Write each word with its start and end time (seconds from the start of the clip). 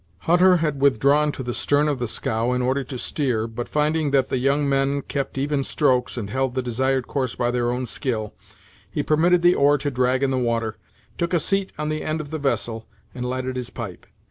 Hutter 0.21 0.57
had 0.57 0.81
withdrawn 0.81 1.31
to 1.33 1.43
the 1.43 1.53
stern 1.53 1.87
of 1.87 1.99
the 1.99 2.07
scow, 2.07 2.53
in 2.53 2.63
order 2.63 2.83
to 2.83 2.97
steer, 2.97 3.45
but, 3.45 3.69
finding 3.69 4.09
that 4.09 4.29
the 4.29 4.39
young 4.39 4.67
men 4.67 5.03
kept 5.03 5.37
even 5.37 5.63
strokes, 5.63 6.17
and 6.17 6.31
held 6.31 6.55
the 6.55 6.63
desired 6.63 7.05
course 7.05 7.35
by 7.35 7.51
their 7.51 7.69
own 7.69 7.85
skill, 7.85 8.33
he 8.91 9.03
permitted 9.03 9.43
the 9.43 9.53
oar 9.53 9.77
to 9.77 9.91
drag 9.91 10.23
in 10.23 10.31
the 10.31 10.39
water, 10.39 10.75
took 11.19 11.35
a 11.35 11.39
seat 11.39 11.71
on 11.77 11.89
the 11.89 12.01
end 12.01 12.19
of 12.19 12.31
the 12.31 12.39
vessel, 12.39 12.87
and 13.13 13.29
lighted 13.29 13.55
his 13.55 13.69
pipe. 13.69 14.07